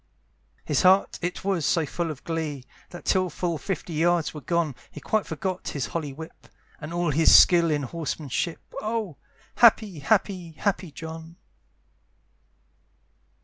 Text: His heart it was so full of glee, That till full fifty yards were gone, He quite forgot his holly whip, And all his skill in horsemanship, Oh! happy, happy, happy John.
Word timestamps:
His 0.65 0.81
heart 0.81 1.19
it 1.21 1.43
was 1.43 1.63
so 1.63 1.85
full 1.85 2.09
of 2.09 2.23
glee, 2.23 2.65
That 2.89 3.05
till 3.05 3.29
full 3.29 3.59
fifty 3.59 3.93
yards 3.93 4.33
were 4.33 4.41
gone, 4.41 4.73
He 4.89 4.99
quite 4.99 5.27
forgot 5.27 5.67
his 5.67 5.85
holly 5.85 6.11
whip, 6.11 6.47
And 6.79 6.91
all 6.91 7.11
his 7.11 7.35
skill 7.35 7.69
in 7.69 7.83
horsemanship, 7.83 8.61
Oh! 8.81 9.17
happy, 9.57 9.99
happy, 9.99 10.53
happy 10.53 10.89
John. 10.91 11.35